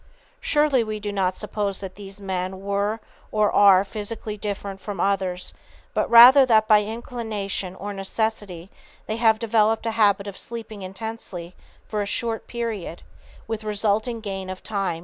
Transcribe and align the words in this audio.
Surely 0.39 0.83
we 0.83 0.99
do 0.99 1.11
not 1.11 1.35
suppose 1.37 1.79
that 1.79 1.93
these 1.93 2.19
men 2.19 2.59
were 2.61 2.99
or 3.31 3.51
are 3.51 3.83
physically 3.83 4.35
different 4.35 4.81
from 4.81 4.99
others, 4.99 5.53
but 5.93 6.09
rather 6.09 6.43
that 6.43 6.67
by 6.67 6.81
inclination 6.81 7.75
or 7.75 7.93
necessity 7.93 8.71
they 9.05 9.17
have 9.17 9.37
developed 9.37 9.85
a 9.85 9.91
habit 9.91 10.25
of 10.25 10.39
sleeping 10.39 10.81
intensely 10.81 11.53
for 11.85 12.01
a 12.01 12.07
short 12.07 12.47
period, 12.47 13.03
with 13.47 13.63
resulting 13.63 14.21
gain 14.21 14.49
of 14.49 14.63
time 14.63 14.75
and 14.83 14.91
efficiency." 14.93 14.99